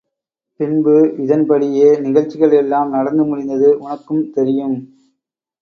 பின்பு 0.59 0.93
இதன் 1.17 1.45
படியே 1.45 1.89
நிகழ்ச்சிகள் 1.99 2.53
எல்லாம் 2.53 2.89
நடந்து 2.89 3.25
முடிந்தது 3.25 3.69
உனக்கும் 3.79 4.23
தெரியும். 4.31 4.77